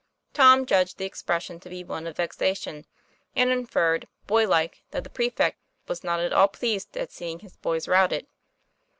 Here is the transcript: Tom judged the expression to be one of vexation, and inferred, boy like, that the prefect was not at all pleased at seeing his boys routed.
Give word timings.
Tom 0.33 0.65
judged 0.65 0.97
the 0.97 1.05
expression 1.05 1.59
to 1.59 1.69
be 1.69 1.83
one 1.83 2.07
of 2.07 2.17
vexation, 2.17 2.87
and 3.35 3.51
inferred, 3.51 4.07
boy 4.25 4.47
like, 4.47 4.81
that 4.89 5.03
the 5.03 5.11
prefect 5.11 5.59
was 5.87 6.03
not 6.03 6.19
at 6.19 6.33
all 6.33 6.47
pleased 6.47 6.97
at 6.97 7.11
seeing 7.11 7.37
his 7.37 7.55
boys 7.57 7.87
routed. 7.87 8.25